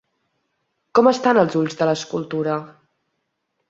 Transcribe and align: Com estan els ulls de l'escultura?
Com 0.99 1.11
estan 1.13 1.43
els 1.43 1.59
ulls 1.61 1.79
de 1.83 1.91
l'escultura? 1.93 2.61